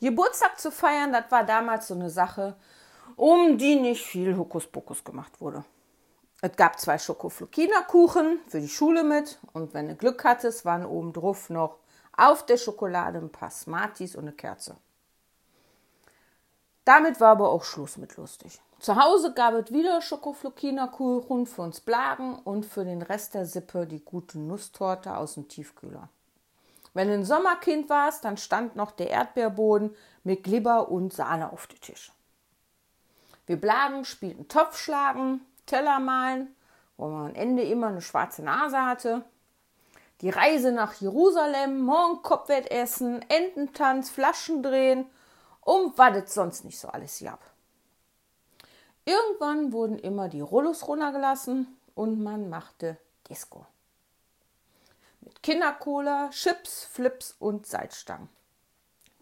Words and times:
Geburtstag 0.00 0.58
zu 0.58 0.70
feiern, 0.70 1.12
das 1.12 1.30
war 1.30 1.44
damals 1.44 1.88
so 1.88 1.94
eine 1.94 2.10
Sache, 2.10 2.56
um 3.16 3.58
die 3.58 3.76
nicht 3.76 4.04
viel 4.04 4.36
Hokuspokus 4.36 5.04
gemacht 5.04 5.40
wurde. 5.40 5.64
Es 6.40 6.56
gab 6.56 6.80
zwei 6.80 6.98
Schokoflokina-Kuchen 6.98 8.40
für 8.46 8.60
die 8.60 8.68
Schule 8.68 9.04
mit 9.04 9.38
und 9.52 9.74
wenn 9.74 9.88
du 9.88 9.94
Glück 9.94 10.24
hattest, 10.24 10.64
waren 10.64 10.86
oben 10.86 11.12
drauf 11.12 11.50
noch 11.50 11.76
auf 12.16 12.46
der 12.46 12.56
Schokolade 12.56 13.18
ein 13.18 13.30
paar 13.30 13.50
Smarties 13.50 14.16
und 14.16 14.22
eine 14.22 14.32
Kerze. 14.32 14.76
Damit 16.86 17.20
war 17.20 17.32
aber 17.32 17.50
auch 17.50 17.62
Schluss 17.62 17.98
mit 17.98 18.16
lustig. 18.16 18.58
Zu 18.78 18.96
Hause 18.96 19.34
gab 19.34 19.52
es 19.52 19.70
wieder 19.70 20.00
Schokoflokina-Kuchen 20.00 21.46
für 21.46 21.60
uns 21.60 21.80
Blagen 21.80 22.36
und 22.36 22.64
für 22.64 22.86
den 22.86 23.02
Rest 23.02 23.34
der 23.34 23.44
Sippe 23.44 23.86
die 23.86 24.02
gute 24.02 24.38
Nusstorte 24.38 25.14
aus 25.18 25.34
dem 25.34 25.46
Tiefkühler. 25.46 26.08
Wenn 26.92 27.08
du 27.08 27.14
ein 27.14 27.24
Sommerkind 27.24 27.88
warst, 27.88 28.24
dann 28.24 28.36
stand 28.36 28.76
noch 28.76 28.90
der 28.90 29.10
Erdbeerboden 29.10 29.94
mit 30.24 30.44
Glibber 30.44 30.88
und 30.88 31.12
Sahne 31.12 31.52
auf 31.52 31.66
dem 31.66 31.80
Tisch. 31.80 32.12
Wir 33.46 33.60
Blagen 33.60 34.04
spielten 34.04 34.48
Topfschlagen, 34.48 35.44
Teller 35.66 36.00
malen, 36.00 36.54
wo 36.96 37.08
man 37.08 37.30
am 37.30 37.34
Ende 37.34 37.62
immer 37.62 37.88
eine 37.88 38.02
schwarze 38.02 38.42
Nase 38.42 38.84
hatte. 38.84 39.24
Die 40.20 40.30
Reise 40.30 40.72
nach 40.72 40.94
Jerusalem, 40.94 41.80
Morgenkopfwett 41.80 42.70
essen, 42.70 43.24
Ententanz, 43.28 44.10
Flaschen 44.10 44.62
drehen 44.62 45.06
und 45.62 45.96
was 45.96 46.34
sonst 46.34 46.64
nicht 46.64 46.78
so 46.78 46.88
alles 46.88 47.20
gab. 47.24 47.40
Irgendwann 49.04 49.72
wurden 49.72 49.98
immer 49.98 50.28
die 50.28 50.42
Rollos 50.42 50.86
runtergelassen 50.86 51.66
und 51.94 52.22
man 52.22 52.50
machte 52.50 52.98
Disco. 53.28 53.66
Mit 55.20 55.42
Kindercola, 55.42 56.30
Chips, 56.30 56.84
Flips 56.84 57.36
und 57.38 57.66
Salzstangen. 57.66 58.28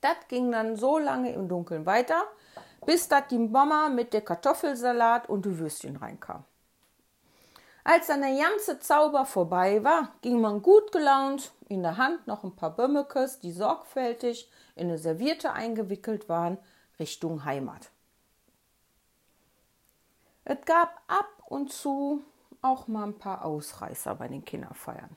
Das 0.01 0.17
ging 0.29 0.53
dann 0.53 0.77
so 0.77 0.99
lange 0.99 1.33
im 1.33 1.49
Dunkeln 1.49 1.87
weiter, 1.87 2.23
bis 2.87 3.09
dat 3.09 3.31
die 3.31 3.39
Mama 3.39 3.89
mit 3.89 4.13
der 4.13 4.23
Kartoffelsalat 4.23 5.29
und 5.29 5.45
die 5.45 5.59
Würstchen 5.59 5.97
reinkam. 5.97 6.45
Als 7.85 8.09
dann 8.09 8.21
der 8.21 8.37
ganze 8.37 8.79
Zauber 8.81 9.25
vorbei 9.25 9.83
war, 9.83 10.13
ging 10.21 10.41
man 10.41 10.61
gut 10.63 10.93
gelaunt, 10.93 11.53
in 11.69 11.83
der 11.83 11.97
Hand 11.97 12.27
noch 12.27 12.45
ein 12.45 12.55
paar 12.55 12.77
Bömmekes, 12.77 13.41
die 13.41 13.51
sorgfältig 13.51 14.51
in 14.77 14.89
eine 14.89 14.99
Serviette 14.99 15.53
eingewickelt 15.53 16.29
waren, 16.29 16.59
Richtung 16.99 17.45
Heimat. 17.45 17.91
Es 20.45 20.65
gab 20.65 21.01
ab 21.07 21.29
und 21.47 21.73
zu 21.73 22.23
auch 22.63 22.89
mal 22.89 23.05
ein 23.05 23.19
paar 23.19 23.45
Ausreißer 23.45 24.15
bei 24.15 24.29
den 24.29 24.45
Kinderfeiern. 24.45 25.17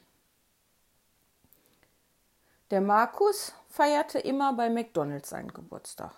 Der 2.71 2.79
Markus 2.79 3.53
feierte 3.67 4.17
immer 4.19 4.53
bei 4.53 4.69
McDonalds 4.69 5.29
seinen 5.29 5.51
Geburtstag. 5.53 6.13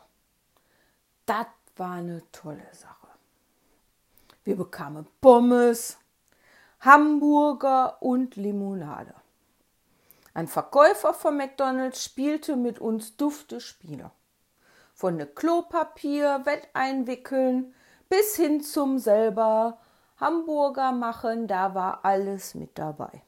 Das 1.26 1.48
war 1.78 1.94
eine 1.94 2.22
tolle 2.32 2.68
Sache. 2.72 3.08
Wir 4.44 4.56
bekamen 4.56 5.08
Pommes, 5.20 5.98
Hamburger 6.80 7.98
und 8.04 8.36
Limonade. 8.36 9.16
Ein 10.36 10.48
Verkäufer 10.48 11.16
von 11.16 11.38
McDonalds 11.38 12.04
spielte 12.04 12.56
mit 12.56 12.78
uns 12.78 13.18
dufte 13.18 13.60
Spiele. 13.60 14.12
Von 14.94 15.16
ne 15.16 15.26
Klopapier, 15.26 16.46
Wetteinwickeln 16.46 17.74
bis 18.10 18.36
hin 18.36 18.62
zum 18.62 19.00
selber 19.00 19.80
Hamburger 20.18 20.92
machen, 20.92 21.48
da 21.48 21.74
war 21.74 22.06
alles 22.06 22.54
mit 22.54 22.78
dabei. 22.78 23.24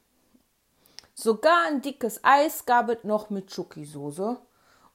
Sogar 1.17 1.67
ein 1.67 1.81
dickes 1.81 2.23
Eis 2.25 2.65
gab 2.65 2.89
es 2.89 3.05
noch 3.05 3.29
mit 3.29 3.49
Schokisoße 3.49 4.37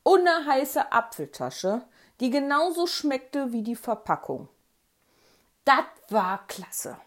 und 0.02 0.28
eine 0.28 0.46
heiße 0.46 0.92
Apfeltasche, 0.92 1.82
die 2.20 2.28
genauso 2.28 2.86
schmeckte 2.86 3.52
wie 3.52 3.62
die 3.62 3.74
Verpackung. 3.74 4.48
Das 5.64 5.84
war 6.10 6.46
klasse. 6.46 6.98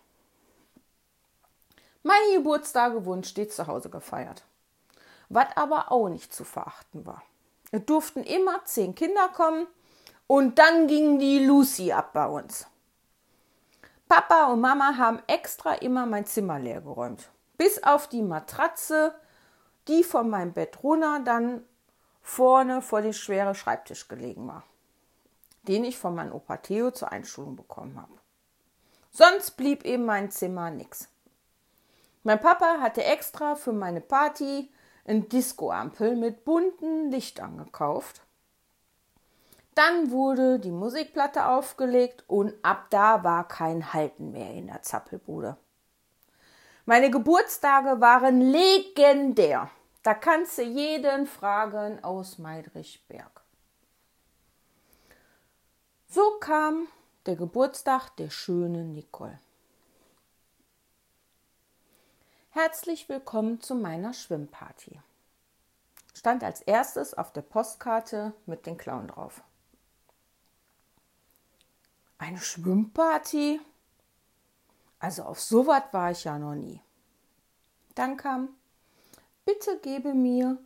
Meine 2.02 2.38
Geburtstage 2.38 3.06
wurden 3.06 3.24
stets 3.24 3.56
zu 3.56 3.68
Hause 3.68 3.92
gefeiert. 3.92 4.44
Was 5.30 5.48
aber 5.56 5.92
auch 5.92 6.10
nicht 6.10 6.34
zu 6.34 6.44
verachten 6.44 7.06
war. 7.06 7.24
Es 7.72 7.86
durften 7.86 8.24
immer 8.24 8.66
zehn 8.66 8.96
Kinder 8.96 9.30
kommen 9.30 9.68
und 10.26 10.58
dann 10.58 10.88
ging 10.88 11.20
die 11.20 11.46
Lucy 11.46 11.92
ab 11.92 12.14
bei 12.14 12.26
uns. 12.26 12.66
Papa 14.08 14.48
und 14.48 14.60
Mama 14.60 14.98
haben 14.98 15.22
extra 15.28 15.76
immer 15.76 16.06
mein 16.06 16.26
Zimmer 16.26 16.60
leer 16.60 16.82
geräumt. 16.82 17.30
Bis 17.58 17.84
auf 17.84 18.08
die 18.08 18.22
Matratze, 18.22 19.14
die 19.88 20.04
von 20.04 20.30
meinem 20.30 20.54
Bett 20.54 20.84
runter 20.84 21.22
dann 21.24 21.64
vorne 22.22 22.82
vor 22.82 23.02
den 23.02 23.14
schweren 23.14 23.56
Schreibtisch 23.56 24.08
gelegen 24.08 24.48
war 24.48 24.64
den 25.68 25.84
ich 25.84 25.98
von 25.98 26.16
meinem 26.16 26.34
Opa 26.34 26.58
Theo 26.58 26.92
zur 26.92 27.12
Einschulung 27.12 27.56
bekommen 27.56 28.00
habe. 28.00 28.14
Sonst 29.12 29.52
blieb 29.52 29.86
eben 29.86 30.06
mein 30.06 30.32
Zimmer 30.32 30.70
nix. 30.70 31.10
Mein 32.24 32.40
Papa 32.40 32.80
hatte 32.80 33.04
extra 33.04 33.56
für 33.56 33.74
meine 33.74 34.02
Party 34.02 34.72
ein 35.06 35.28
Discoampel 35.28 36.16
mit 36.16 36.46
bunten 36.46 37.12
Lichtern 37.12 37.58
gekauft. 37.58 38.22
Dann 39.76 40.12
wurde 40.12 40.60
die 40.60 40.72
Musikplatte 40.72 41.48
aufgelegt 41.48 42.24
und 42.28 42.54
ab 42.64 42.88
da 42.90 43.24
war 43.24 43.48
kein 43.48 43.94
Halten 43.94 44.32
mehr 44.32 44.52
in 44.52 44.68
der 44.68 44.82
Zappelbude. 44.82 45.58
Meine 46.86 47.10
Geburtstage 47.10 48.02
waren 48.02 48.42
legendär. 48.42 49.70
Da 50.02 50.14
kannst 50.14 50.58
du 50.58 50.64
jeden 50.64 51.28
fragen 51.28 52.04
aus 52.04 52.38
Meidrichberg. 52.40 53.42
So 56.08 56.40
kam 56.42 56.88
der 57.26 57.38
Geburtstag 57.38 58.10
der 58.18 58.30
schönen 58.30 58.92
Nicole. 58.94 59.40
Herzlich 62.50 63.08
willkommen 63.08 63.62
zu 63.62 63.76
meiner 63.76 64.14
Schwimmparty. 64.14 65.00
Stand 66.14 66.44
als 66.44 66.62
erstes 66.62 67.14
auf 67.14 67.32
der 67.32 67.42
Postkarte 67.44 68.34
mit 68.46 68.66
den 68.66 68.78
Clown 68.78 69.08
drauf. 69.08 69.42
Eine 72.18 72.40
Schwimmparty? 72.40 73.62
Also 75.04 75.24
auf 75.24 75.42
sowas 75.42 75.84
war 75.92 76.12
ich 76.12 76.24
ja 76.24 76.40
noch 76.40 76.56
nie. 76.56 76.80
Dann 77.94 78.16
kam, 78.16 78.48
bitte 79.44 79.78
gebe 79.80 80.14
mir 80.14 80.58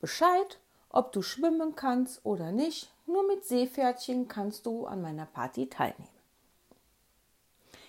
Bescheid, 0.00 0.58
ob 0.88 1.12
du 1.12 1.20
schwimmen 1.20 1.76
kannst 1.76 2.24
oder 2.24 2.52
nicht. 2.52 2.90
Nur 3.04 3.26
mit 3.26 3.44
Seepferdchen 3.44 4.28
kannst 4.28 4.64
du 4.64 4.86
an 4.86 5.02
meiner 5.02 5.26
Party 5.26 5.68
teilnehmen. 5.68 6.08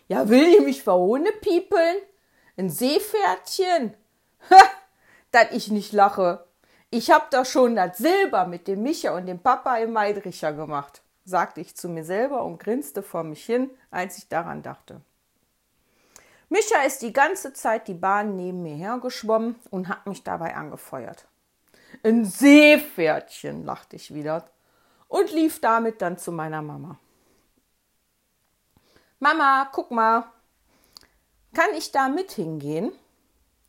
Ja, 0.09 0.27
will 0.27 0.43
ich 0.43 0.59
mich 0.59 0.83
verhohne 0.83 1.31
piepeln? 1.39 1.95
Ein 2.57 2.69
Seepferdchen? 2.69 3.93
Ha, 4.49 4.61
dass 5.31 5.51
ich 5.51 5.71
nicht 5.71 5.93
lache. 5.93 6.45
Ich 6.89 7.11
hab 7.11 7.31
doch 7.31 7.45
schon 7.45 7.77
das 7.77 7.97
Silber 7.97 8.45
mit 8.45 8.67
dem 8.67 8.83
Micha 8.83 9.15
und 9.15 9.25
dem 9.25 9.39
Papa 9.39 9.77
im 9.77 9.93
Meidricher 9.93 10.51
gemacht, 10.51 11.01
sagte 11.23 11.61
ich 11.61 11.77
zu 11.77 11.87
mir 11.87 12.03
selber 12.03 12.43
und 12.43 12.59
grinste 12.59 13.03
vor 13.03 13.23
mich 13.23 13.45
hin, 13.45 13.69
als 13.89 14.17
ich 14.17 14.27
daran 14.27 14.63
dachte. 14.63 14.99
Micha 16.53 16.83
ist 16.83 17.01
die 17.01 17.13
ganze 17.13 17.51
Zeit 17.53 17.87
die 17.87 17.95
Bahn 17.95 18.35
neben 18.35 18.61
mir 18.61 18.75
hergeschwommen 18.75 19.55
und 19.71 19.87
hat 19.89 20.05
mich 20.05 20.23
dabei 20.23 20.55
angefeuert. 20.55 21.25
Ein 22.03 22.25
Seepferdchen, 22.25 23.65
lachte 23.65 23.95
ich 23.95 24.13
wieder 24.13 24.47
und 25.07 25.31
lief 25.31 25.61
damit 25.61 25.99
dann 26.03 26.19
zu 26.19 26.31
meiner 26.31 26.61
Mama. 26.61 26.99
Mama, 29.17 29.67
guck 29.71 29.89
mal, 29.89 30.31
kann 31.55 31.73
ich 31.75 31.91
da 31.91 32.07
mit 32.07 32.33
hingehen? 32.33 32.91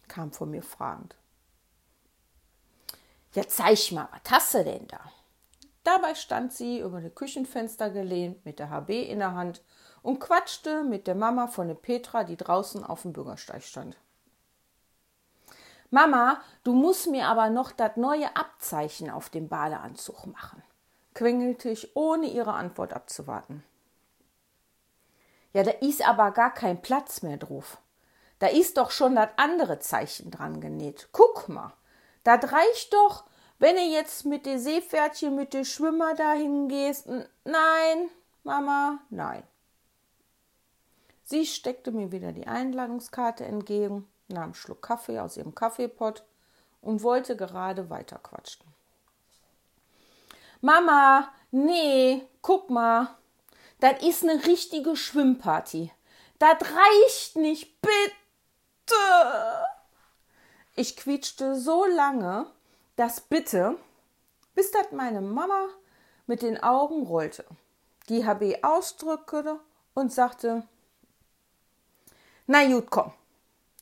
kam 0.06 0.30
von 0.30 0.50
mir 0.50 0.62
fragend. 0.62 1.16
Ja, 3.32 3.48
zeig 3.48 3.92
mal, 3.92 4.10
was 4.12 4.30
hast 4.30 4.54
du 4.56 4.62
denn 4.62 4.86
da? 4.88 5.00
Dabei 5.84 6.14
stand 6.14 6.52
sie 6.52 6.80
über 6.80 7.00
das 7.00 7.14
Küchenfenster 7.14 7.88
gelehnt 7.88 8.44
mit 8.44 8.58
der 8.58 8.68
HB 8.68 8.90
in 9.08 9.20
der 9.20 9.32
Hand 9.32 9.62
und 10.04 10.20
quatschte 10.20 10.84
mit 10.84 11.08
der 11.08 11.16
Mama 11.16 11.48
von 11.48 11.66
der 11.66 11.74
Petra, 11.74 12.22
die 12.22 12.36
draußen 12.36 12.84
auf 12.84 13.02
dem 13.02 13.12
Bürgersteig 13.12 13.64
stand. 13.64 13.96
Mama, 15.90 16.40
du 16.62 16.72
musst 16.72 17.08
mir 17.08 17.26
aber 17.26 17.50
noch 17.50 17.72
das 17.72 17.96
neue 17.96 18.36
Abzeichen 18.36 19.10
auf 19.10 19.30
dem 19.30 19.48
Badeanzug 19.48 20.26
machen 20.26 20.62
quengelte 21.14 21.70
ich, 21.70 21.96
ohne 21.96 22.26
ihre 22.26 22.52
Antwort 22.52 22.92
abzuwarten. 22.92 23.64
Ja, 25.52 25.62
da 25.62 25.70
ist 25.70 26.06
aber 26.06 26.32
gar 26.32 26.52
kein 26.52 26.82
Platz 26.82 27.22
mehr 27.22 27.36
drauf. 27.36 27.78
Da 28.40 28.48
ist 28.48 28.76
doch 28.76 28.90
schon 28.90 29.14
das 29.14 29.28
andere 29.36 29.78
Zeichen 29.78 30.32
dran 30.32 30.60
genäht. 30.60 31.08
Guck 31.12 31.48
mal, 31.48 31.72
das 32.24 32.52
reicht 32.52 32.92
doch, 32.92 33.24
wenn 33.60 33.76
du 33.76 33.82
jetzt 33.82 34.26
mit 34.26 34.44
den 34.44 34.58
Seepferdchen, 34.58 35.36
mit 35.36 35.54
den 35.54 35.64
Schwimmer 35.64 36.14
dahin 36.14 36.68
gehst. 36.68 37.06
Nein, 37.44 38.10
Mama, 38.42 38.98
nein. 39.10 39.44
Sie 41.24 41.46
steckte 41.46 41.90
mir 41.90 42.12
wieder 42.12 42.32
die 42.32 42.46
Einladungskarte 42.46 43.44
entgegen, 43.44 44.06
nahm 44.28 44.42
einen 44.44 44.54
Schluck 44.54 44.82
Kaffee 44.82 45.18
aus 45.18 45.36
ihrem 45.36 45.54
Kaffeepott 45.54 46.24
und 46.80 47.02
wollte 47.02 47.36
gerade 47.36 47.90
weiterquatschen. 47.90 48.66
Mama, 50.60 51.30
Nee, 51.56 52.26
guck 52.42 52.68
mal, 52.68 53.14
das 53.78 54.02
ist 54.02 54.24
eine 54.24 54.44
richtige 54.44 54.96
Schwimmparty. 54.96 55.92
Das 56.40 56.56
reicht 56.62 57.36
nicht, 57.36 57.80
bitte. 57.80 57.94
Ich 60.74 60.96
quietschte 60.96 61.54
so 61.54 61.86
lange, 61.86 62.46
dass 62.96 63.20
bitte, 63.20 63.78
bis 64.56 64.72
das 64.72 64.90
meine 64.90 65.20
Mama 65.20 65.68
mit 66.26 66.42
den 66.42 66.60
Augen 66.60 67.06
rollte, 67.06 67.44
die 68.08 68.26
HB 68.26 68.64
ausdrückte 68.64 69.60
und 69.94 70.12
sagte, 70.12 70.66
na 72.46 72.66
gut, 72.66 72.90
komm, 72.90 73.12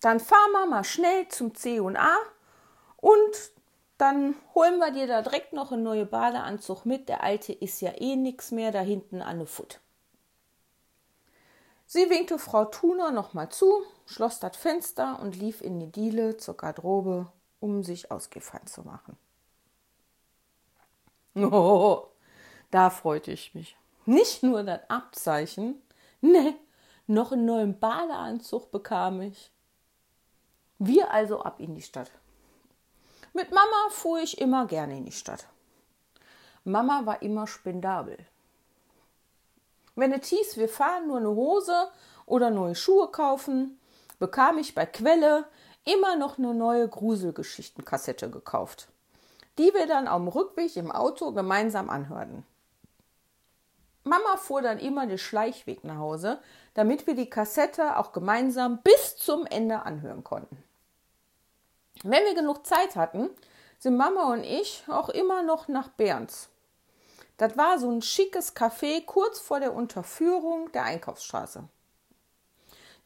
dann 0.00 0.20
fahren 0.20 0.52
wir 0.52 0.66
mal 0.66 0.84
schnell 0.84 1.28
zum 1.28 1.54
C&A 1.54 2.16
und 2.96 3.52
dann 3.98 4.34
holen 4.54 4.78
wir 4.78 4.90
dir 4.90 5.06
da 5.06 5.22
direkt 5.22 5.52
noch 5.52 5.70
einen 5.70 5.84
neuen 5.84 6.08
Badeanzug 6.08 6.84
mit. 6.84 7.08
Der 7.08 7.22
alte 7.22 7.52
ist 7.52 7.80
ja 7.80 7.92
eh 8.00 8.16
nix 8.16 8.50
mehr, 8.50 8.72
da 8.72 8.80
hinten 8.80 9.22
an 9.22 9.38
der 9.38 9.46
Foot. 9.46 9.80
Sie 11.86 12.08
winkte 12.10 12.38
Frau 12.38 12.64
Thuner 12.64 13.10
nochmal 13.10 13.50
zu, 13.50 13.84
schloss 14.06 14.40
das 14.40 14.56
Fenster 14.56 15.20
und 15.20 15.36
lief 15.36 15.60
in 15.60 15.78
die 15.78 15.92
Diele 15.92 16.36
zur 16.36 16.56
Garderobe, 16.56 17.30
um 17.60 17.84
sich 17.84 18.10
ausgefallen 18.10 18.66
zu 18.66 18.82
machen. 18.82 19.16
Oh, 21.34 22.08
da 22.70 22.90
freute 22.90 23.30
ich 23.32 23.54
mich. 23.54 23.76
Nicht 24.04 24.42
nur 24.42 24.64
das 24.64 24.80
Abzeichen, 24.88 25.80
ne, 26.20 26.54
noch 27.12 27.32
einen 27.32 27.44
neuen 27.44 27.78
Badeanzug 27.78 28.70
bekam 28.70 29.20
ich. 29.20 29.50
Wir 30.78 31.10
also 31.10 31.42
ab 31.42 31.60
in 31.60 31.74
die 31.74 31.82
Stadt. 31.82 32.10
Mit 33.34 33.50
Mama 33.50 33.90
fuhr 33.90 34.20
ich 34.20 34.40
immer 34.40 34.66
gerne 34.66 34.96
in 34.96 35.04
die 35.04 35.12
Stadt. 35.12 35.46
Mama 36.64 37.06
war 37.06 37.22
immer 37.22 37.46
spendabel. 37.46 38.18
Wenn 39.94 40.12
es 40.12 40.28
hieß, 40.28 40.56
wir 40.56 40.68
fahren 40.68 41.06
nur 41.06 41.18
eine 41.18 41.30
Hose 41.30 41.88
oder 42.24 42.50
neue 42.50 42.74
Schuhe 42.74 43.08
kaufen, 43.08 43.78
bekam 44.18 44.58
ich 44.58 44.74
bei 44.74 44.86
Quelle 44.86 45.44
immer 45.84 46.16
noch 46.16 46.38
eine 46.38 46.54
neue 46.54 46.88
Gruselgeschichtenkassette 46.88 48.30
gekauft, 48.30 48.88
die 49.58 49.74
wir 49.74 49.86
dann 49.86 50.08
am 50.08 50.28
Rückweg 50.28 50.76
im 50.76 50.90
Auto 50.90 51.32
gemeinsam 51.32 51.90
anhörten. 51.90 52.46
Mama 54.04 54.37
fuhr 54.37 54.62
dann 54.62 54.78
immer 54.78 55.06
den 55.06 55.19
Schleichweg 55.19 55.84
nach 55.84 55.99
Hause, 55.99 56.40
damit 56.75 57.06
wir 57.06 57.14
die 57.14 57.31
Kassette 57.31 57.96
auch 57.96 58.12
gemeinsam 58.12 58.81
bis 58.82 59.16
zum 59.16 59.46
Ende 59.46 59.82
anhören 59.82 60.25
konnten. 60.25 60.62
Wenn 62.02 62.25
wir 62.25 62.34
genug 62.34 62.66
Zeit 62.66 62.96
hatten, 62.96 63.31
sind 63.78 63.96
Mama 63.96 64.32
und 64.32 64.43
ich 64.44 64.84
auch 64.88 65.08
immer 65.08 65.43
noch 65.43 65.69
nach 65.69 65.88
Berns. 65.88 66.49
Das 67.37 67.56
war 67.56 67.78
so 67.78 67.90
ein 67.90 68.02
schickes 68.02 68.54
Café 68.54 69.04
kurz 69.04 69.40
vor 69.40 69.60
der 69.60 69.75
Unterführung 69.75 70.70
der 70.72 70.84
Einkaufsstraße. 70.84 71.64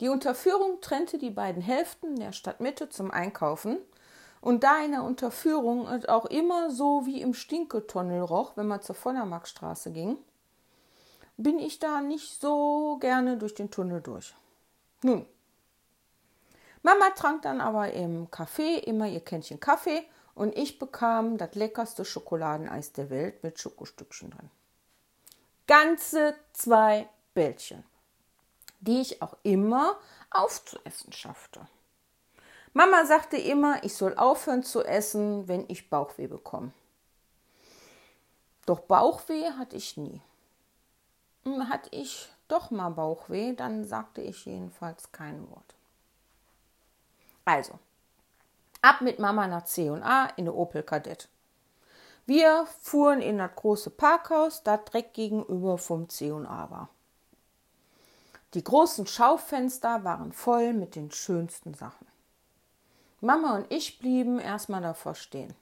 Die 0.00 0.08
Unterführung 0.08 0.81
trennte 0.82 1.16
die 1.16 1.31
beiden 1.31 1.62
Hälften 1.62 2.16
der 2.16 2.32
Stadtmitte 2.32 2.88
zum 2.90 3.10
Einkaufen. 3.10 3.78
Und 4.42 4.62
da 4.62 4.84
in 4.84 4.90
der 4.90 5.02
Unterführung 5.02 5.88
es 5.88 6.06
auch 6.06 6.26
immer 6.26 6.70
so 6.70 7.06
wie 7.06 7.22
im 7.22 7.32
Stinketunnel 7.32 8.20
roch, 8.20 8.56
wenn 8.56 8.66
man 8.66 8.82
zur 8.82 8.94
Vollermarktstraße 8.94 9.92
ging, 9.92 10.19
bin 11.36 11.58
ich 11.58 11.78
da 11.78 12.00
nicht 12.00 12.40
so 12.40 12.98
gerne 13.00 13.36
durch 13.36 13.54
den 13.54 13.70
Tunnel 13.70 14.00
durch. 14.00 14.34
Nun, 15.02 15.26
Mama 16.86 17.10
trank 17.10 17.42
dann 17.42 17.60
aber 17.60 17.92
im 17.92 18.28
Café 18.28 18.78
immer 18.78 19.08
ihr 19.08 19.18
Kännchen 19.18 19.58
Kaffee 19.58 20.04
und 20.36 20.56
ich 20.56 20.78
bekam 20.78 21.36
das 21.36 21.56
leckerste 21.56 22.04
Schokoladeneis 22.04 22.92
der 22.92 23.10
Welt 23.10 23.42
mit 23.42 23.58
Schokostückchen 23.58 24.30
drin. 24.30 24.50
Ganze 25.66 26.36
zwei 26.52 27.08
Bällchen, 27.34 27.82
die 28.78 29.00
ich 29.00 29.20
auch 29.20 29.36
immer 29.42 29.98
aufzuessen 30.30 31.12
schaffte. 31.12 31.66
Mama 32.72 33.04
sagte 33.04 33.36
immer, 33.36 33.82
ich 33.82 33.94
soll 33.94 34.14
aufhören 34.16 34.62
zu 34.62 34.84
essen, 34.84 35.48
wenn 35.48 35.64
ich 35.68 35.90
Bauchweh 35.90 36.28
bekomme. 36.28 36.72
Doch 38.64 38.78
Bauchweh 38.78 39.50
hatte 39.58 39.74
ich 39.74 39.96
nie. 39.96 40.20
Hm, 41.46 41.69
hatte 41.69 41.88
ich 41.93 42.28
doch 42.48 42.72
mal 42.72 42.90
Bauchweh, 42.90 43.54
dann 43.54 43.84
sagte 43.84 44.20
ich 44.20 44.44
jedenfalls 44.46 45.12
kein 45.12 45.48
Wort. 45.48 45.75
Also, 47.44 47.78
ab 48.82 49.00
mit 49.00 49.20
Mama 49.20 49.46
nach 49.46 49.64
C&A 49.64 50.26
in 50.37 50.46
der 50.46 50.56
Opel 50.56 50.82
Kadett. 50.82 51.28
Wir 52.26 52.66
fuhren 52.81 53.22
in 53.22 53.38
das 53.38 53.54
große 53.54 53.90
Parkhaus, 53.90 54.64
das 54.64 54.84
direkt 54.87 55.14
gegenüber 55.14 55.78
vom 55.78 56.08
C&A 56.08 56.70
war. 56.70 56.88
Die 58.54 58.64
großen 58.64 59.06
Schaufenster 59.06 60.02
waren 60.02 60.32
voll 60.32 60.72
mit 60.72 60.96
den 60.96 61.12
schönsten 61.12 61.75
Sachen. 61.75 62.08
Mama 63.20 63.54
und 63.54 63.72
ich 63.72 64.00
blieben 64.00 64.40
erstmal 64.40 64.82
davor 64.82 65.14
stehen. 65.14 65.54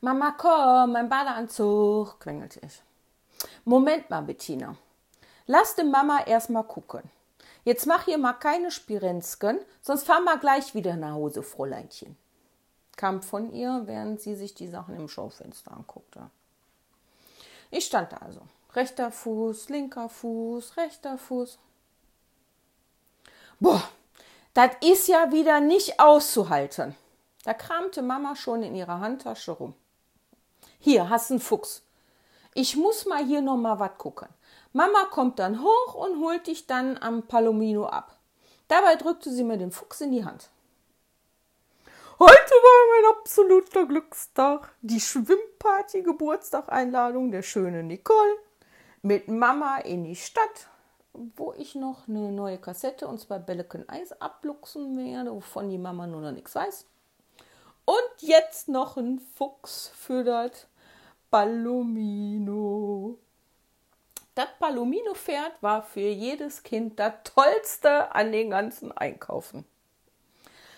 Mama, 0.00 0.32
komm, 0.38 0.92
mein 0.92 1.08
Badeanzug, 1.08 2.20
quengelte 2.20 2.60
ich. 2.64 2.82
Moment 3.68 4.08
mal, 4.10 4.22
Bettina. 4.22 4.76
Lass 5.46 5.74
die 5.74 5.82
Mama 5.82 6.20
erstmal 6.24 6.62
gucken. 6.62 7.02
Jetzt 7.64 7.84
mach 7.84 8.04
hier 8.04 8.16
mal 8.16 8.34
keine 8.34 8.70
Spirenzken, 8.70 9.58
sonst 9.82 10.06
fahr 10.06 10.20
mal 10.20 10.38
gleich 10.38 10.76
wieder 10.76 10.94
nach 10.94 11.14
Hause, 11.14 11.42
Fräuleinchen. 11.42 12.16
Kam 12.96 13.22
von 13.22 13.52
ihr, 13.52 13.82
während 13.86 14.20
sie 14.20 14.36
sich 14.36 14.54
die 14.54 14.68
Sachen 14.68 14.94
im 14.94 15.08
Schaufenster 15.08 15.72
anguckte. 15.72 16.30
Ich 17.72 17.86
stand 17.86 18.12
da 18.12 18.18
also. 18.18 18.40
Rechter 18.74 19.10
Fuß, 19.10 19.68
linker 19.68 20.08
Fuß, 20.08 20.76
rechter 20.76 21.18
Fuß. 21.18 21.58
Boah, 23.58 23.82
das 24.54 24.70
ist 24.80 25.08
ja 25.08 25.32
wieder 25.32 25.58
nicht 25.58 25.98
auszuhalten. 25.98 26.94
Da 27.42 27.52
kramte 27.52 28.02
Mama 28.02 28.36
schon 28.36 28.62
in 28.62 28.76
ihrer 28.76 29.00
Handtasche 29.00 29.50
rum. 29.50 29.74
Hier, 30.78 31.10
hast 31.10 31.32
einen 31.32 31.40
Fuchs. 31.40 31.82
Ich 32.58 32.74
muss 32.74 33.04
mal 33.04 33.22
hier 33.22 33.42
noch 33.42 33.58
mal 33.58 33.78
was 33.80 33.98
gucken. 33.98 34.28
Mama 34.72 35.04
kommt 35.10 35.38
dann 35.38 35.62
hoch 35.62 35.94
und 35.94 36.24
holt 36.24 36.46
dich 36.46 36.66
dann 36.66 36.96
am 36.96 37.26
Palomino 37.26 37.84
ab. 37.84 38.16
Dabei 38.66 38.96
drückte 38.96 39.30
sie 39.30 39.44
mir 39.44 39.58
den 39.58 39.70
Fuchs 39.70 40.00
in 40.00 40.10
die 40.10 40.24
Hand. 40.24 40.48
Heute 42.18 42.30
war 42.30 43.02
mein 43.02 43.18
absoluter 43.18 43.84
Glückstag. 43.84 44.74
Die 44.80 45.00
Schwimmparty 45.00 46.00
Geburtstageinladung 46.00 47.30
der 47.30 47.42
schönen 47.42 47.88
Nicole 47.88 48.38
mit 49.02 49.28
Mama 49.28 49.76
in 49.80 50.04
die 50.04 50.16
Stadt, 50.16 50.70
wo 51.12 51.52
ich 51.58 51.74
noch 51.74 52.08
eine 52.08 52.32
neue 52.32 52.56
Kassette 52.56 53.06
und 53.06 53.20
zwei 53.20 53.38
Bälleken 53.38 53.86
Eis 53.86 54.18
abluchsen 54.18 54.96
werde, 54.96 55.30
wovon 55.30 55.68
die 55.68 55.76
Mama 55.76 56.06
nur 56.06 56.22
noch 56.22 56.32
nichts 56.32 56.54
weiß. 56.54 56.86
Und 57.84 58.22
jetzt 58.22 58.68
noch 58.68 58.96
ein 58.96 59.20
Fuchs 59.36 59.88
für 59.94 60.24
das 60.24 60.66
Palomino. 61.36 63.18
Das 64.34 64.46
Palomino-Pferd 64.58 65.52
war 65.62 65.82
für 65.82 66.00
jedes 66.00 66.62
Kind 66.62 66.98
das 66.98 67.12
Tollste 67.24 68.14
an 68.14 68.32
den 68.32 68.48
ganzen 68.48 68.90
Einkaufen. 68.90 69.66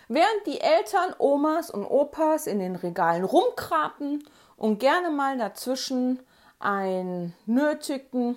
Während 0.09 0.47
die 0.47 0.61
Eltern, 0.61 1.15
Omas 1.19 1.71
und 1.71 1.87
Opas 1.87 2.49
in 2.49 2.59
den 2.59 2.75
Regalen 2.75 3.23
rumkrabten 3.23 4.29
und 4.57 4.81
gerne 4.81 5.11
mal 5.11 5.39
dazwischen 5.39 6.19
ein 6.59 7.35
nötigten, 7.47 8.37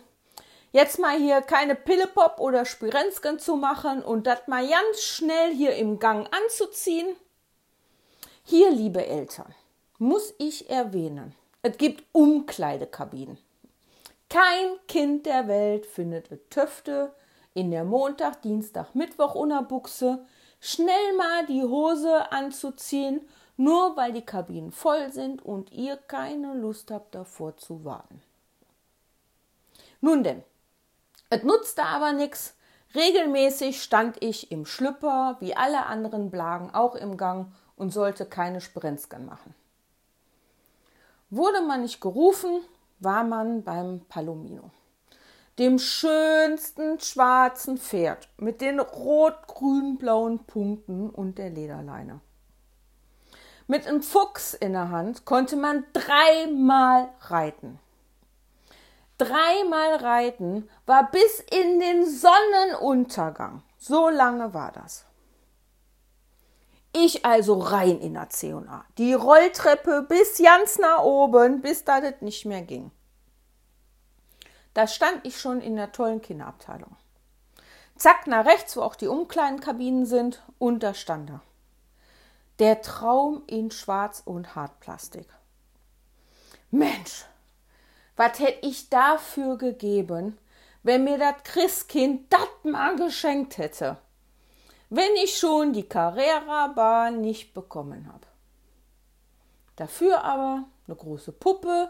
jetzt 0.72 1.00
mal 1.00 1.18
hier 1.18 1.42
keine 1.42 1.74
Pillepop 1.74 2.40
oder 2.40 2.66
Spirenzken 2.66 3.40
zu 3.40 3.56
machen 3.56 4.04
und 4.04 4.28
das 4.28 4.46
mal 4.46 4.68
ganz 4.70 5.02
schnell 5.02 5.56
hier 5.56 5.76
im 5.76 5.98
Gang 5.98 6.30
anzuziehen. 6.32 7.16
Hier, 8.44 8.70
liebe 8.70 9.08
Eltern, 9.08 9.56
muss 9.98 10.36
ich 10.38 10.70
erwähnen, 10.70 11.36
es 11.62 11.78
gibt 11.78 12.04
Umkleidekabinen. 12.12 13.38
Kein 14.30 14.78
Kind 14.88 15.26
der 15.26 15.48
Welt 15.48 15.86
findet 15.86 16.50
Töfte 16.50 17.14
in 17.54 17.70
der 17.72 17.84
Montag, 17.84 18.42
Dienstag, 18.42 18.96
Mittwoch 18.96 19.36
unter 19.36 19.62
Buchse 19.62 20.26
schnell 20.60 21.18
mal 21.18 21.46
die 21.46 21.64
Hose 21.64 22.32
anzuziehen, 22.32 23.22
nur 23.58 23.98
weil 23.98 24.14
die 24.14 24.26
Kabinen 24.26 24.72
voll 24.72 25.12
sind 25.12 25.44
und 25.44 25.72
ihr 25.72 25.98
keine 25.98 26.54
Lust 26.54 26.92
habt 26.92 27.14
davor 27.14 27.58
zu 27.58 27.84
warten. 27.84 28.22
Nun 30.00 30.24
denn, 30.24 30.44
es 31.30 31.44
nutzte 31.44 31.84
aber 31.84 32.14
nichts. 32.14 32.56
Regelmäßig 32.96 33.82
stand 33.82 34.22
ich 34.22 34.52
im 34.52 34.66
Schlüpper, 34.66 35.38
wie 35.40 35.56
alle 35.56 35.86
anderen 35.86 36.32
Blagen 36.32 36.74
auch 36.74 36.96
im 36.96 37.18
Gang 37.18 37.54
und 37.76 37.92
sollte 37.92 38.26
keine 38.26 38.62
Sprenzgern 38.62 39.26
machen. 39.26 39.54
Wurde 41.34 41.62
man 41.62 41.84
nicht 41.84 42.02
gerufen, 42.02 42.60
war 43.00 43.24
man 43.24 43.64
beim 43.64 44.02
Palomino, 44.10 44.70
dem 45.60 45.80
schönsten 45.80 47.00
schwarzen 47.00 47.78
Pferd 47.78 48.28
mit 48.36 48.60
den 48.60 48.82
rot-grün-blauen 48.82 50.40
Punkten 50.40 51.10
und 51.10 51.38
der 51.38 51.50
Lederleine. 51.50 52.20
Mit 53.66 53.88
einem 53.88 54.02
Fuchs 54.02 54.54
in 54.54 54.74
der 54.74 54.90
Hand 54.90 55.24
konnte 55.24 55.56
man 55.56 55.86
dreimal 55.94 57.08
reiten. 57.22 57.80
Dreimal 59.18 59.96
reiten 60.02 60.68
war 60.86 61.10
bis 61.12 61.40
in 61.50 61.80
den 61.80 62.06
Sonnenuntergang. 62.06 63.64
So 63.78 64.10
lange 64.10 64.54
war 64.54 64.74
das. 64.74 65.06
Ich 66.94 67.26
also 67.26 67.60
rein 67.60 68.00
in 68.00 68.16
der 68.16 68.30
C&A. 68.30 68.86
Die 68.98 69.14
Rolltreppe 69.14 70.06
bis 70.08 70.38
ganz 70.38 70.78
nach 70.78 71.04
oben, 71.04 71.62
bis 71.62 71.86
da 71.86 72.02
das 72.02 72.22
nicht 72.22 72.46
mehr 72.46 72.62
ging. 72.62 72.92
Da 74.74 74.88
stand 74.88 75.26
ich 75.26 75.40
schon 75.40 75.62
in 75.62 75.76
der 75.76 75.92
tollen 75.92 76.22
Kinderabteilung. 76.22 76.96
Zack, 77.96 78.28
nach 78.28 78.46
rechts, 78.46 78.76
wo 78.76 78.82
auch 78.82 78.96
die 78.96 79.08
Umkleidenkabinen 79.08 80.06
sind, 80.06 80.42
und 80.58 80.82
da 80.84 80.94
stand 80.94 81.30
er. 81.30 81.42
Der 82.60 82.82
Traum 82.82 83.44
in 83.48 83.72
Schwarz 83.72 84.22
und 84.26 84.56
Hartplastik. 84.56 85.28
Mensch, 86.72 87.26
was 88.16 88.40
hätte 88.40 88.68
ich 88.68 88.90
dafür 88.90 89.58
gegeben, 89.58 90.38
wenn 90.84 91.04
mir 91.04 91.18
das 91.18 91.44
Christkind 91.44 92.32
das 92.32 92.48
mal 92.64 92.96
geschenkt 92.96 93.58
hätte? 93.58 93.98
Wenn 94.92 95.16
ich 95.24 95.38
schon 95.38 95.72
die 95.72 95.88
Carrera-Bahn 95.88 97.22
nicht 97.22 97.54
bekommen 97.54 98.12
habe. 98.12 98.28
Dafür 99.78 100.22
aber 100.22 100.66
eine 100.86 100.98
große 100.98 101.32
Puppe, 101.32 101.90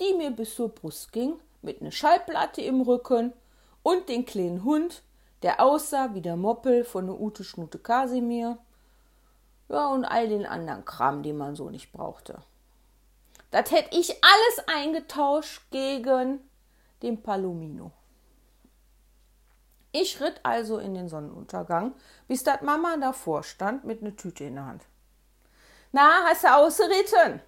die 0.00 0.12
mir 0.14 0.32
bis 0.32 0.56
zur 0.56 0.70
Brust 0.70 1.12
ging, 1.12 1.34
mit 1.62 1.80
einer 1.80 1.92
Schallplatte 1.92 2.60
im 2.60 2.80
Rücken 2.80 3.32
und 3.84 4.08
den 4.08 4.26
kleinen 4.26 4.64
Hund, 4.64 5.04
der 5.42 5.60
aussah 5.60 6.14
wie 6.14 6.20
der 6.20 6.34
Moppel 6.34 6.84
von 6.84 7.06
der 7.06 7.20
Ute 7.20 7.44
Schnute 7.44 7.78
Kasimir. 7.78 8.58
Ja, 9.68 9.86
und 9.86 10.04
all 10.04 10.28
den 10.28 10.44
anderen 10.44 10.84
Kram, 10.84 11.22
den 11.22 11.36
man 11.36 11.54
so 11.54 11.70
nicht 11.70 11.92
brauchte. 11.92 12.42
Das 13.52 13.70
hätte 13.70 13.96
ich 13.96 14.16
alles 14.20 14.66
eingetauscht 14.66 15.62
gegen 15.70 16.40
den 17.02 17.22
Palomino. 17.22 17.92
Ich 19.92 20.20
ritt 20.20 20.40
also 20.42 20.78
in 20.78 20.94
den 20.94 21.08
Sonnenuntergang, 21.08 21.94
bis 22.26 22.42
dat 22.42 22.62
Mama 22.62 22.96
davor 22.96 23.42
stand 23.42 23.84
mit 23.84 24.00
ne 24.00 24.16
Tüte 24.16 24.44
in 24.44 24.54
der 24.54 24.64
Hand. 24.64 24.86
Na, 25.92 26.24
hast 26.24 26.44
du 26.44 26.54
ausgeritten? 26.54 27.42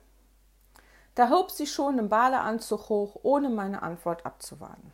Da 1.14 1.30
hob 1.30 1.50
sie 1.50 1.66
schon 1.66 1.96
den 1.96 2.10
Badeanzug 2.10 2.90
hoch, 2.90 3.16
ohne 3.22 3.48
meine 3.48 3.82
Antwort 3.82 4.26
abzuwarten. 4.26 4.92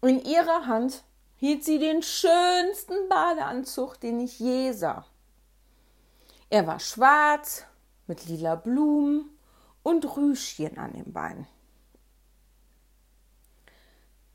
In 0.00 0.24
ihrer 0.24 0.66
Hand 0.66 1.04
hielt 1.36 1.64
sie 1.64 1.78
den 1.78 2.02
schönsten 2.02 3.08
Badeanzug, 3.08 4.00
den 4.00 4.20
ich 4.20 4.38
je 4.38 4.72
sah. 4.72 5.04
Er 6.48 6.66
war 6.66 6.80
schwarz, 6.80 7.64
mit 8.06 8.26
lila 8.26 8.54
Blumen 8.54 9.36
und 9.82 10.16
Rüschchen 10.16 10.78
an 10.78 10.92
den 10.92 11.12
Beinen. 11.12 11.46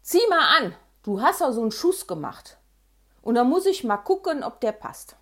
Zieh 0.02 0.28
mal 0.30 0.58
an, 0.58 0.76
du 1.04 1.22
hast 1.22 1.42
ja 1.42 1.52
so 1.52 1.62
einen 1.62 1.72
Schuss 1.72 2.08
gemacht. 2.08 2.58
Und 3.22 3.36
da 3.36 3.44
muss 3.44 3.66
ich 3.66 3.84
mal 3.84 3.98
gucken, 3.98 4.44
ob 4.44 4.62
der 4.62 4.72
passt. 4.72 5.16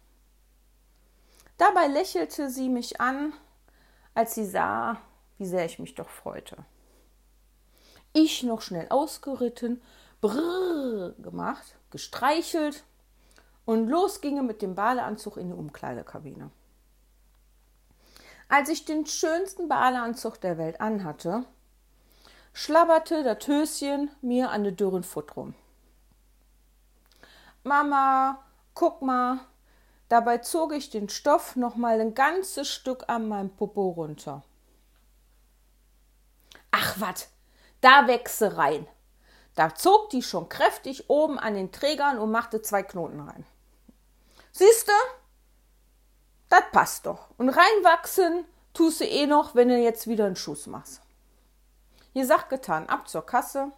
Dabei 1.57 1.87
lächelte 1.87 2.49
sie 2.49 2.69
mich 2.69 3.01
an, 3.01 3.33
als 4.13 4.35
sie 4.35 4.45
sah, 4.45 4.97
wie 5.37 5.45
sehr 5.45 5.65
ich 5.65 5.79
mich 5.79 5.95
doch 5.95 6.09
freute. 6.09 6.57
Ich 8.13 8.43
noch 8.43 8.61
schnell 8.61 8.87
ausgeritten, 8.89 9.81
brrr 10.21 11.13
gemacht, 11.19 11.75
gestreichelt 11.91 12.83
und 13.65 13.87
los 13.87 14.21
ginge 14.21 14.43
mit 14.43 14.61
dem 14.61 14.75
Badeanzug 14.75 15.37
in 15.37 15.49
die 15.49 15.53
Umkleidekabine. 15.53 16.49
Als 18.49 18.69
ich 18.69 18.85
den 18.85 19.05
schönsten 19.05 19.67
Badeanzug 19.67 20.39
der 20.39 20.57
Welt 20.57 20.79
anhatte, 20.79 21.45
schlabberte 22.53 23.23
das 23.23 23.45
Höschen 23.47 24.09
mir 24.21 24.51
an 24.51 24.63
der 24.63 24.71
dürren 24.71 25.03
Futt 25.03 25.35
rum. 25.35 25.53
Mama, 27.67 28.43
guck 28.73 29.01
mal. 29.01 29.39
Dabei 30.09 30.37
zog 30.37 30.71
ich 30.71 30.89
den 30.89 31.09
Stoff 31.09 31.57
noch 31.57 31.75
mal 31.75 31.99
ein 31.99 32.13
ganzes 32.13 32.69
Stück 32.69 33.03
an 33.07 33.27
meinem 33.27 33.49
Popo 33.49 33.89
runter. 33.89 34.43
Ach 36.71 36.99
wat, 36.99 37.27
da 37.81 38.07
wächse 38.07 38.57
rein. 38.57 38.87
Da 39.55 39.75
zog 39.75 40.11
die 40.11 40.21
schon 40.21 40.47
kräftig 40.47 41.09
oben 41.09 41.37
an 41.37 41.55
den 41.55 41.71
Trägern 41.71 42.19
und 42.19 42.31
machte 42.31 42.61
zwei 42.61 42.83
Knoten 42.83 43.19
rein. 43.19 43.45
Siehste? 44.51 44.93
Das 46.47 46.63
passt 46.71 47.05
doch. 47.05 47.31
Und 47.37 47.49
reinwachsen 47.49 48.45
tust 48.73 49.01
du 49.01 49.05
eh 49.05 49.25
noch, 49.25 49.55
wenn 49.55 49.67
du 49.67 49.77
jetzt 49.77 50.07
wieder 50.07 50.25
einen 50.25 50.35
Schuss 50.35 50.67
machst. 50.67 51.01
Hier 52.13 52.25
sagt 52.25 52.49
getan, 52.49 52.87
ab 52.87 53.09
zur 53.09 53.25
Kasse. 53.25 53.71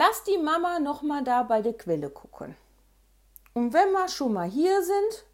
Lass 0.00 0.22
die 0.22 0.38
Mama 0.38 0.78
noch 0.78 1.02
mal 1.02 1.24
da 1.24 1.42
bei 1.42 1.60
der 1.60 1.76
Quelle 1.76 2.08
gucken. 2.08 2.54
Und 3.52 3.72
wenn 3.72 3.90
wir 3.90 4.06
schon 4.06 4.32
mal 4.32 4.48
hier 4.48 4.80
sind, 4.84 5.26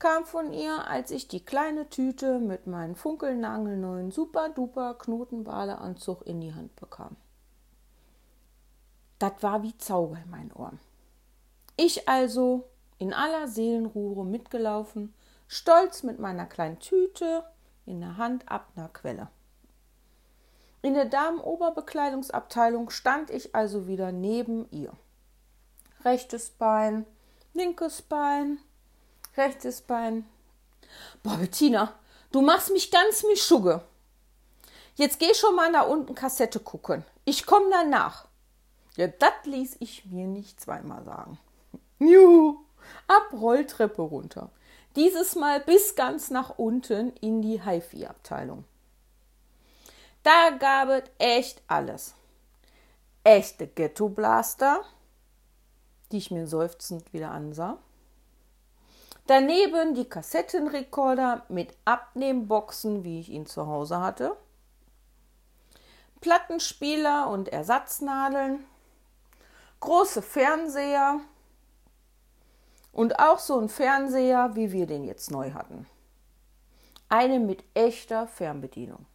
kam 0.00 0.24
von 0.24 0.52
ihr, 0.52 0.88
als 0.88 1.12
ich 1.12 1.28
die 1.28 1.44
kleine 1.44 1.88
Tüte 1.88 2.40
mit 2.40 2.66
meinem 2.66 2.96
funkelnagelneuen 2.96 4.10
super-duper 4.10 4.94
Knotenbaleanzug 4.94 6.26
in 6.26 6.40
die 6.40 6.52
Hand 6.52 6.74
bekam. 6.74 7.14
Das 9.20 9.34
war 9.40 9.62
wie 9.62 9.78
Zauber 9.78 10.18
in 10.24 10.30
meinen 10.30 10.52
Ohren. 10.52 10.80
Ich 11.76 12.08
also 12.08 12.68
in 12.98 13.14
aller 13.14 13.46
Seelenruhe 13.46 14.24
mitgelaufen, 14.24 15.14
stolz 15.46 16.02
mit 16.02 16.18
meiner 16.18 16.46
kleinen 16.46 16.80
Tüte 16.80 17.44
in 17.86 18.00
der 18.00 18.16
Hand 18.16 18.50
ab 18.50 18.72
nach 18.74 18.92
Quelle. 18.92 19.28
In 20.80 20.94
der 20.94 21.06
Damenoberbekleidungsabteilung 21.06 22.90
stand 22.90 23.30
ich 23.30 23.54
also 23.54 23.88
wieder 23.88 24.12
neben 24.12 24.70
ihr. 24.70 24.92
Rechtes 26.04 26.50
Bein, 26.50 27.04
linkes 27.52 28.02
Bein, 28.02 28.58
rechtes 29.36 29.82
Bein. 29.82 30.24
Boah, 31.22 31.36
Bettina, 31.36 31.92
du 32.30 32.42
machst 32.42 32.70
mich 32.70 32.90
ganz 32.90 33.24
mischugge. 33.24 33.82
Jetzt 34.94 35.18
geh 35.18 35.34
schon 35.34 35.56
mal 35.56 35.70
nach 35.70 35.88
unten 35.88 36.14
Kassette 36.14 36.60
gucken. 36.60 37.04
Ich 37.24 37.44
komm 37.44 37.64
danach. 37.70 38.26
Ja, 38.96 39.08
das 39.08 39.32
ließ 39.44 39.76
ich 39.80 40.06
mir 40.06 40.26
nicht 40.26 40.60
zweimal 40.60 41.04
sagen. 41.04 41.38
Juhu, 41.98 42.58
ab 43.06 43.32
Rolltreppe 43.32 44.02
runter. 44.02 44.50
Dieses 44.96 45.36
Mal 45.36 45.60
bis 45.60 45.94
ganz 45.94 46.30
nach 46.30 46.58
unten 46.58 47.12
in 47.20 47.42
die 47.42 47.62
HiFi-Abteilung. 47.62 48.64
Da 50.28 50.50
gab 50.50 50.90
es 50.90 51.04
echt 51.16 51.62
alles. 51.68 52.14
Echte 53.24 53.66
Ghetto-Blaster, 53.66 54.82
die 56.12 56.18
ich 56.18 56.30
mir 56.30 56.46
seufzend 56.46 57.14
wieder 57.14 57.30
ansah. 57.30 57.78
Daneben 59.26 59.94
die 59.94 60.06
Kassettenrekorder 60.06 61.46
mit 61.48 61.74
Abnehmboxen, 61.86 63.04
wie 63.04 63.20
ich 63.20 63.30
ihn 63.30 63.46
zu 63.46 63.68
Hause 63.68 64.00
hatte. 64.00 64.36
Plattenspieler 66.20 67.30
und 67.30 67.48
Ersatznadeln. 67.48 68.66
Große 69.80 70.20
Fernseher. 70.20 71.20
Und 72.92 73.18
auch 73.18 73.38
so 73.38 73.58
ein 73.58 73.70
Fernseher, 73.70 74.54
wie 74.56 74.72
wir 74.72 74.86
den 74.86 75.04
jetzt 75.04 75.30
neu 75.30 75.52
hatten. 75.52 75.86
Eine 77.08 77.40
mit 77.40 77.64
echter 77.72 78.26
Fernbedienung. 78.26 79.06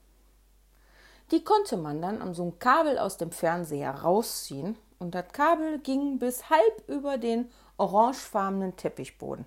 Die 1.34 1.44
konnte 1.44 1.78
man 1.78 2.00
dann 2.00 2.22
an 2.22 2.36
so 2.36 2.44
einem 2.44 2.60
Kabel 2.60 3.00
aus 3.00 3.18
dem 3.18 3.32
Fernseher 3.32 3.90
rausziehen 3.90 4.78
und 5.00 5.16
das 5.16 5.30
Kabel 5.34 5.80
ging 5.80 6.20
bis 6.20 6.52
halb 6.52 6.88
über 6.88 7.18
den 7.18 7.50
orangefarbenen 7.78 8.76
Teppichboden. 8.76 9.46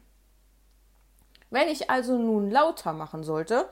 Wenn 1.48 1.68
ich 1.68 1.88
also 1.88 2.18
nun 2.18 2.50
lauter 2.50 2.92
machen 2.92 3.22
sollte, 3.22 3.68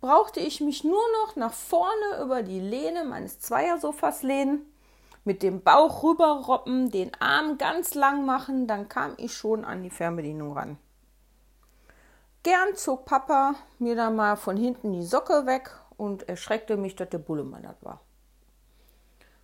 brauchte 0.00 0.40
ich 0.40 0.60
mich 0.60 0.82
nur 0.82 1.04
noch 1.22 1.36
nach 1.36 1.52
vorne 1.52 2.20
über 2.20 2.42
die 2.42 2.58
Lehne 2.58 3.04
meines 3.04 3.38
Zweiersofas 3.38 4.24
lehnen, 4.24 4.66
mit 5.22 5.44
dem 5.44 5.62
Bauch 5.62 6.02
rüberroppen, 6.02 6.90
den 6.90 7.12
Arm 7.20 7.58
ganz 7.58 7.94
lang 7.94 8.26
machen, 8.26 8.66
dann 8.66 8.88
kam 8.88 9.14
ich 9.18 9.34
schon 9.34 9.64
an 9.64 9.84
die 9.84 9.90
Fernbedienung 9.90 10.54
ran. 10.54 10.78
Gern 12.42 12.74
zog 12.74 13.04
Papa 13.04 13.54
mir 13.78 13.94
dann 13.94 14.16
mal 14.16 14.34
von 14.34 14.56
hinten 14.56 14.92
die 14.92 15.04
Socke 15.04 15.46
weg 15.46 15.70
und 15.96 16.28
erschreckte 16.28 16.76
mich, 16.76 16.96
dass 16.96 17.08
der 17.08 17.18
Bullemann 17.18 17.62
das 17.62 17.82
war. 17.82 18.00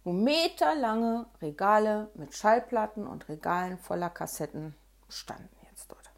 Und 0.04 0.22
meterlange 0.24 1.26
Regale 1.42 2.10
mit 2.14 2.34
Schallplatten 2.34 3.06
und 3.06 3.28
Regalen 3.28 3.78
voller 3.78 4.10
Kassetten 4.10 4.74
standen 5.08 5.56
jetzt 5.70 5.90
dort. 5.90 6.10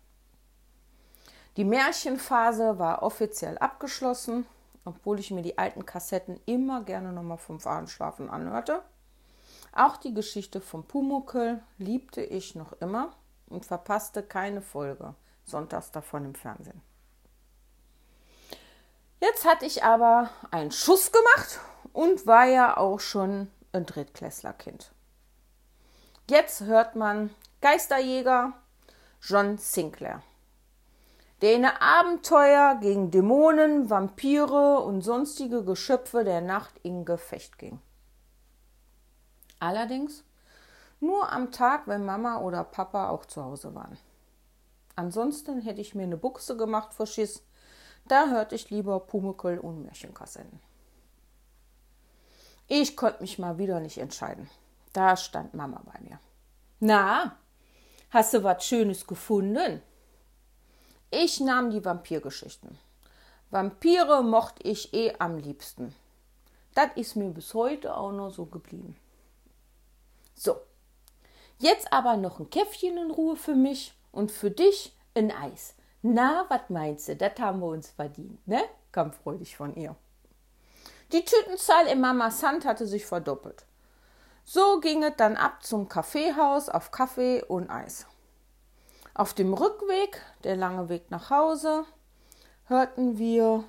Die 1.57 1.65
Märchenphase 1.65 2.79
war 2.79 3.03
offiziell 3.03 3.59
abgeschlossen, 3.59 4.47
obwohl 4.85 5.19
ich 5.19 5.31
mir 5.31 5.43
die 5.43 5.59
alten 5.59 5.85
Kassetten 5.85 6.41
immer 6.47 6.83
gerne 6.83 7.13
nochmal 7.13 7.39
vom 7.39 7.61
Fahrenschafen 7.61 8.31
anhörte. 8.31 8.83
Auch 9.73 9.97
die 9.97 10.15
Geschichte 10.15 10.61
vom 10.61 10.85
Pumuckel 10.85 11.63
liebte 11.79 12.23
ich 12.23 12.55
noch 12.55 12.73
immer 12.81 13.13
und 13.49 13.67
verpasste 13.67 14.23
keine 14.23 14.63
Folge 14.63 15.15
sonntags 15.45 15.91
davon 15.91 16.25
im 16.25 16.35
Fernsehen. 16.35 16.81
Jetzt 19.21 19.45
hatte 19.45 19.67
ich 19.67 19.85
aber 19.85 20.31
einen 20.50 20.71
Schuss 20.71 21.12
gemacht 21.12 21.61
und 21.93 22.27
war 22.27 22.47
ja 22.47 22.77
auch 22.77 23.00
schon 23.00 23.50
ein 23.73 23.85
Drittklässlerkind. 23.85 24.93
Jetzt 26.29 26.62
hört 26.62 26.97
man 26.97 27.31
Geisterjäger 27.61 28.55
John 29.21 29.59
Sinclair, 29.59 30.23
der 31.43 31.55
in 31.55 31.67
Abenteuer 31.67 32.79
gegen 32.81 33.11
Dämonen, 33.11 33.91
Vampire 33.91 34.81
und 34.81 35.03
sonstige 35.03 35.65
Geschöpfe 35.65 36.25
der 36.25 36.41
Nacht 36.41 36.79
in 36.83 37.05
Gefecht 37.05 37.59
ging. 37.59 37.81
Allerdings 39.59 40.25
nur 41.00 41.31
am 41.31 41.53
Tag, 41.53 41.87
wenn 41.87 42.05
Mama 42.05 42.41
oder 42.41 42.65
Papa 42.65 43.11
auch 43.11 43.27
zu 43.27 43.45
Hause 43.45 43.75
waren. 43.75 43.99
Ansonsten 44.97 45.61
hätte 45.61 45.81
ich 45.81 45.95
mir 45.95 46.05
eine 46.05 46.17
Buchse 46.17 46.57
gemacht 46.57 46.95
vor 46.95 47.07
Schiss. 47.07 47.43
Da 48.07 48.28
hörte 48.28 48.54
ich 48.54 48.71
lieber 48.71 49.00
Pumuckl 49.00 49.59
und 49.59 49.85
Märchenkassetten. 49.85 50.61
Ich 52.66 52.97
konnte 52.97 53.21
mich 53.21 53.38
mal 53.38 53.59
wieder 53.59 53.80
nicht 53.80 53.99
entscheiden. 53.99 54.49
Da 54.92 55.16
stand 55.16 55.54
Mama 55.54 55.83
bei 55.85 56.00
mir. 56.00 56.19
Na, 56.80 57.37
hast 58.11 58.35
du 58.35 58.42
was 58.42 58.64
Schönes 58.64 59.07
gefunden? 59.07 59.83
Ich 61.11 61.40
nahm 61.40 61.71
die 61.71 61.85
Vampirgeschichten. 61.85 62.78
Vampire 63.50 64.23
mochte 64.23 64.62
ich 64.62 64.95
eh 64.95 65.14
am 65.19 65.37
liebsten. 65.38 65.95
Das 66.75 66.90
ist 66.95 67.16
mir 67.16 67.30
bis 67.30 67.52
heute 67.54 67.97
auch 67.97 68.12
noch 68.12 68.30
so 68.30 68.47
geblieben. 68.47 68.97
So, 70.35 70.57
jetzt 71.59 71.92
aber 71.92 72.16
noch 72.16 72.38
ein 72.38 72.50
Käffchen 72.50 72.97
in 72.97 73.11
Ruhe 73.11 73.35
für 73.37 73.57
mich 73.57 73.92
und 74.12 74.30
für 74.30 74.50
dich 74.52 74.97
ein 75.14 75.33
Eis. 75.33 75.75
Na, 76.02 76.47
was 76.49 76.62
meinst 76.69 77.09
du? 77.09 77.16
Das 77.16 77.38
haben 77.38 77.61
wir 77.61 77.66
uns 77.66 77.90
verdient, 77.90 78.47
ne? 78.47 78.62
kam 78.92 79.12
freudig 79.12 79.57
von 79.57 79.75
ihr. 79.75 79.95
Die 81.12 81.25
Tütenzahl 81.25 81.87
in 81.87 82.00
Mamas 82.00 82.42
Hand 82.42 82.64
hatte 82.64 82.87
sich 82.87 83.04
verdoppelt. 83.04 83.66
So 84.45 84.80
ging 84.80 85.02
es 85.02 85.14
dann 85.16 85.37
ab 85.37 85.62
zum 85.62 85.88
Kaffeehaus 85.88 86.69
auf 86.69 86.90
Kaffee 86.90 87.42
und 87.42 87.69
Eis. 87.71 88.07
Auf 89.14 89.35
dem 89.35 89.52
Rückweg, 89.52 90.23
der 90.45 90.57
lange 90.57 90.88
Weg 90.88 91.11
nach 91.11 91.30
Hause, 91.30 91.85
hörten 92.66 93.19
wir 93.19 93.64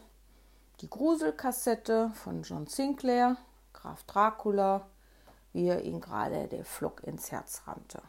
die 0.79 0.89
Gruselkassette 0.89 2.11
von 2.15 2.43
John 2.43 2.67
Sinclair, 2.67 3.37
Graf 3.73 4.03
Dracula, 4.03 4.87
wie 5.53 5.67
er 5.67 5.83
ihn 5.83 5.99
gerade 5.99 6.47
der 6.47 6.63
Flock 6.63 7.03
ins 7.03 7.31
Herz 7.31 7.63
rannte. 7.67 8.01